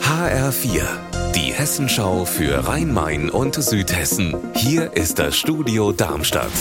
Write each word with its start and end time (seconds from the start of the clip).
HR4, 0.00 0.82
die 1.34 1.52
Hessenschau 1.52 2.24
für 2.24 2.68
Rhein-Main 2.68 3.30
und 3.30 3.56
Südhessen. 3.56 4.36
Hier 4.54 4.92
ist 4.92 5.18
das 5.18 5.36
Studio 5.36 5.90
Darmstadt. 5.90 6.52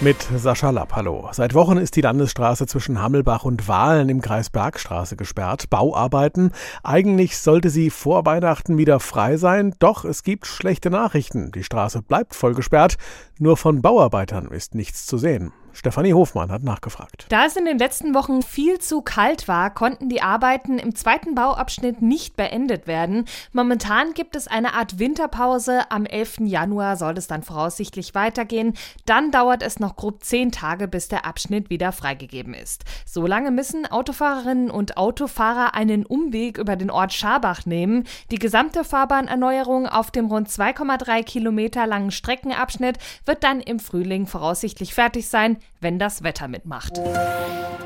Mit 0.00 0.16
Sascha 0.36 0.70
Lapp, 0.70 0.94
hallo. 0.94 1.28
Seit 1.32 1.54
Wochen 1.54 1.78
ist 1.78 1.96
die 1.96 2.02
Landesstraße 2.02 2.68
zwischen 2.68 3.02
Hammelbach 3.02 3.44
und 3.44 3.66
Wahlen 3.66 4.08
im 4.10 4.20
Kreis 4.20 4.48
Bergstraße 4.48 5.16
gesperrt. 5.16 5.68
Bauarbeiten. 5.68 6.52
Eigentlich 6.84 7.36
sollte 7.36 7.70
sie 7.70 7.90
vor 7.90 8.24
Weihnachten 8.26 8.78
wieder 8.78 9.00
frei 9.00 9.36
sein, 9.36 9.74
doch 9.80 10.04
es 10.04 10.22
gibt 10.22 10.46
schlechte 10.46 10.90
Nachrichten. 10.90 11.50
Die 11.50 11.64
Straße 11.64 12.00
bleibt 12.00 12.36
voll 12.36 12.54
gesperrt, 12.54 12.96
nur 13.40 13.56
von 13.56 13.82
Bauarbeitern 13.82 14.52
ist 14.52 14.76
nichts 14.76 15.04
zu 15.04 15.18
sehen. 15.18 15.52
Stefanie 15.76 16.14
Hofmann 16.14 16.50
hat 16.50 16.62
nachgefragt. 16.62 17.26
Da 17.28 17.44
es 17.44 17.54
in 17.54 17.66
den 17.66 17.78
letzten 17.78 18.14
Wochen 18.14 18.40
viel 18.40 18.78
zu 18.78 19.02
kalt 19.02 19.46
war, 19.46 19.68
konnten 19.68 20.08
die 20.08 20.22
Arbeiten 20.22 20.78
im 20.78 20.94
zweiten 20.94 21.34
Bauabschnitt 21.34 22.00
nicht 22.00 22.34
beendet 22.34 22.86
werden. 22.86 23.26
Momentan 23.52 24.14
gibt 24.14 24.36
es 24.36 24.48
eine 24.48 24.72
Art 24.72 24.98
Winterpause. 24.98 25.90
Am 25.90 26.06
11. 26.06 26.38
Januar 26.46 26.96
soll 26.96 27.18
es 27.18 27.26
dann 27.26 27.42
voraussichtlich 27.42 28.14
weitergehen. 28.14 28.72
Dann 29.04 29.30
dauert 29.30 29.62
es 29.62 29.78
noch 29.78 29.96
grob 29.96 30.24
zehn 30.24 30.50
Tage, 30.50 30.88
bis 30.88 31.08
der 31.08 31.26
Abschnitt 31.26 31.68
wieder 31.68 31.92
freigegeben 31.92 32.54
ist. 32.54 32.84
Solange 33.04 33.50
müssen 33.50 33.84
Autofahrerinnen 33.84 34.70
und 34.70 34.96
Autofahrer 34.96 35.74
einen 35.74 36.06
Umweg 36.06 36.56
über 36.56 36.76
den 36.76 36.90
Ort 36.90 37.12
Schabach 37.12 37.66
nehmen. 37.66 38.04
Die 38.30 38.38
gesamte 38.38 38.82
Fahrbahnerneuerung 38.82 39.86
auf 39.86 40.10
dem 40.10 40.26
rund 40.26 40.48
2,3 40.48 41.22
Kilometer 41.22 41.86
langen 41.86 42.12
Streckenabschnitt 42.12 42.96
wird 43.26 43.44
dann 43.44 43.60
im 43.60 43.78
Frühling 43.78 44.26
voraussichtlich 44.26 44.94
fertig 44.94 45.28
sein 45.28 45.58
wenn 45.80 45.98
das 45.98 46.22
Wetter 46.22 46.48
mitmacht. 46.48 47.00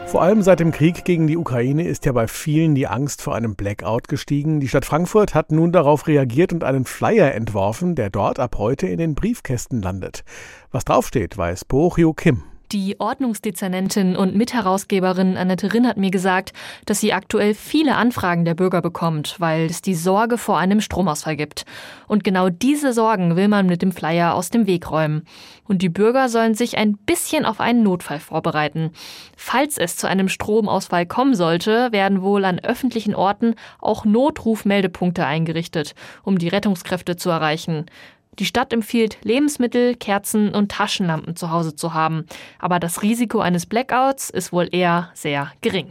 Vor 0.07 0.23
allem 0.23 0.43
seit 0.43 0.59
dem 0.59 0.73
Krieg 0.73 1.05
gegen 1.05 1.29
die 1.29 1.37
Ukraine 1.37 1.87
ist 1.87 2.05
ja 2.05 2.12
bei 2.12 2.27
vielen 2.27 2.75
die 2.75 2.89
Angst 2.89 3.23
vor 3.23 3.37
einem 3.37 3.55
Blackout 3.55 4.09
gestiegen. 4.09 4.59
Die 4.59 4.69
Stadt 4.69 4.84
Frankfurt 4.84 5.34
hat 5.34 5.53
nun 5.53 5.70
darauf 5.70 6.09
reagiert 6.09 6.53
und 6.53 6.65
einen 6.65 6.84
Flyer 6.84 7.33
entworfen, 7.33 7.95
der 7.95 8.11
dort 8.11 8.41
ab 8.41 8.56
heute 8.59 8.89
in 8.89 8.98
den 8.98 9.14
Briefkästen 9.14 9.81
landet. 9.83 10.25
Was 10.72 10.84
draufsteht, 10.84 11.39
weiß 11.39 11.64
Bochio 11.64 12.12
Kim. 12.12 12.42
Die 12.72 13.00
Ordnungsdezernentin 13.00 14.14
und 14.14 14.36
Mitherausgeberin 14.36 15.36
Annette 15.36 15.74
Rinn 15.74 15.88
hat 15.88 15.96
mir 15.96 16.12
gesagt, 16.12 16.52
dass 16.86 17.00
sie 17.00 17.12
aktuell 17.12 17.54
viele 17.54 17.96
Anfragen 17.96 18.44
der 18.44 18.54
Bürger 18.54 18.80
bekommt, 18.80 19.34
weil 19.40 19.66
es 19.66 19.82
die 19.82 19.96
Sorge 19.96 20.38
vor 20.38 20.56
einem 20.56 20.80
Stromausfall 20.80 21.34
gibt. 21.34 21.64
Und 22.06 22.22
genau 22.22 22.48
diese 22.48 22.92
Sorgen 22.92 23.34
will 23.34 23.48
man 23.48 23.66
mit 23.66 23.82
dem 23.82 23.91
Flyer 23.91 24.34
aus 24.36 24.50
dem 24.50 24.68
Weg 24.68 24.88
räumen. 24.88 25.24
Und 25.64 25.82
die 25.82 25.88
Bürger 25.88 26.28
sollen 26.28 26.54
sich 26.54 26.78
ein 26.78 26.96
bisschen 26.96 27.44
auf 27.44 27.58
einen 27.58 27.82
Notfall 27.82 28.20
vorbereiten. 28.20 28.92
Falls 29.36 29.76
es 29.76 29.96
zu 29.96 30.06
einem 30.06 30.28
Stromausfall 30.28 31.06
kommen 31.06 31.34
sollte, 31.34 31.91
werden 31.91 32.22
wohl 32.22 32.44
an 32.44 32.60
öffentlichen 32.60 33.16
Orten 33.16 33.56
auch 33.80 34.04
Notrufmeldepunkte 34.04 35.26
eingerichtet, 35.26 35.96
um 36.22 36.38
die 36.38 36.48
Rettungskräfte 36.48 37.16
zu 37.16 37.30
erreichen. 37.30 37.86
Die 38.41 38.46
Stadt 38.46 38.72
empfiehlt, 38.72 39.19
Lebensmittel, 39.22 39.94
Kerzen 39.94 40.55
und 40.55 40.72
Taschenlampen 40.72 41.36
zu 41.36 41.50
Hause 41.50 41.77
zu 41.77 41.92
haben. 41.92 42.24
Aber 42.58 42.80
das 42.80 43.02
Risiko 43.02 43.41
eines 43.41 43.66
Blackouts 43.66 44.30
ist 44.30 44.50
wohl 44.50 44.66
eher 44.72 45.10
sehr 45.12 45.52
gering. 45.60 45.88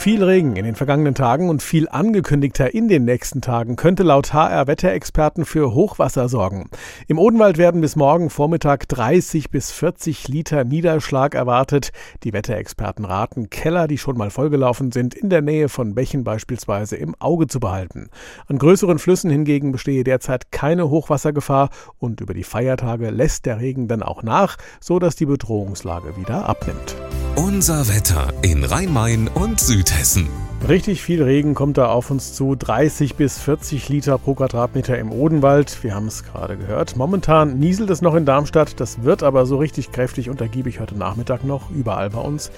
Viel 0.00 0.24
Regen 0.24 0.56
in 0.56 0.64
den 0.64 0.76
vergangenen 0.76 1.14
Tagen 1.14 1.50
und 1.50 1.62
viel 1.62 1.86
angekündigter 1.86 2.72
in 2.72 2.88
den 2.88 3.04
nächsten 3.04 3.42
Tagen 3.42 3.76
könnte 3.76 4.02
laut 4.02 4.32
HR-Wetterexperten 4.32 5.44
für 5.44 5.74
Hochwasser 5.74 6.30
sorgen. 6.30 6.70
Im 7.06 7.18
Odenwald 7.18 7.58
werden 7.58 7.82
bis 7.82 7.96
morgen 7.96 8.30
Vormittag 8.30 8.88
30 8.88 9.50
bis 9.50 9.70
40 9.72 10.26
Liter 10.28 10.64
Niederschlag 10.64 11.34
erwartet. 11.34 11.90
Die 12.22 12.32
Wetterexperten 12.32 13.04
raten, 13.04 13.50
Keller, 13.50 13.88
die 13.88 13.98
schon 13.98 14.16
mal 14.16 14.30
vollgelaufen 14.30 14.90
sind, 14.90 15.14
in 15.14 15.28
der 15.28 15.42
Nähe 15.42 15.68
von 15.68 15.94
Bächen 15.94 16.24
beispielsweise 16.24 16.96
im 16.96 17.14
Auge 17.18 17.46
zu 17.46 17.60
behalten. 17.60 18.08
An 18.46 18.56
größeren 18.56 18.98
Flüssen 18.98 19.30
hingegen 19.30 19.70
bestehe 19.70 20.02
derzeit 20.02 20.50
keine 20.50 20.88
Hochwassergefahr 20.88 21.68
und 21.98 22.22
über 22.22 22.32
die 22.32 22.44
Feiertage 22.44 23.10
lässt 23.10 23.44
der 23.44 23.60
Regen 23.60 23.86
dann 23.86 24.02
auch 24.02 24.22
nach, 24.22 24.56
so 24.80 24.98
dass 24.98 25.14
die 25.14 25.26
Bedrohungslage 25.26 26.16
wieder 26.16 26.48
abnimmt. 26.48 26.96
Unser 27.36 27.88
Wetter 27.88 28.32
in 28.42 28.64
Rhein-Main 28.64 29.28
und 29.28 29.60
Südhessen. 29.60 30.28
Richtig 30.68 31.02
viel 31.02 31.22
Regen 31.22 31.54
kommt 31.54 31.78
da 31.78 31.86
auf 31.86 32.10
uns 32.10 32.34
zu. 32.34 32.54
30 32.54 33.14
bis 33.14 33.38
40 33.38 33.88
Liter 33.88 34.18
pro 34.18 34.34
Quadratmeter 34.34 34.98
im 34.98 35.10
Odenwald. 35.10 35.82
Wir 35.82 35.94
haben 35.94 36.06
es 36.06 36.24
gerade 36.24 36.56
gehört. 36.56 36.96
Momentan 36.96 37.58
nieselt 37.58 37.88
es 37.90 38.02
noch 38.02 38.14
in 38.14 38.26
Darmstadt. 38.26 38.78
Das 38.78 39.02
wird 39.04 39.22
aber 39.22 39.46
so 39.46 39.56
richtig 39.56 39.92
kräftig 39.92 40.28
und 40.28 40.40
ergiebig 40.40 40.80
heute 40.80 40.98
Nachmittag 40.98 41.44
noch 41.44 41.70
überall 41.70 42.10
bei 42.10 42.20
uns. 42.20 42.50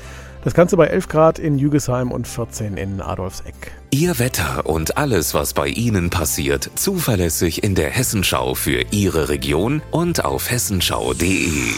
Das 0.43 0.55
Ganze 0.55 0.77
bei 0.77 0.87
11 0.87 1.09
Grad 1.09 1.39
in 1.39 1.59
Jügesheim 1.59 2.11
und 2.11 2.27
14 2.27 2.77
in 2.77 3.01
Adolfseck. 3.01 3.73
Ihr 3.91 4.19
Wetter 4.19 4.67
und 4.67 4.97
alles, 4.97 5.35
was 5.35 5.55
bei 5.55 5.69
Ihnen 5.69 6.11
passiert, 6.11 6.71
zuverlässig 6.75 7.63
in 7.63 7.75
der 7.75 7.91
Hessenschau 7.91 8.55
für 8.55 8.85
Ihre 8.91 9.29
Region 9.29 9.83
und 9.93 10.25
auf 10.25 10.51
hessenschau.de. 10.51 11.75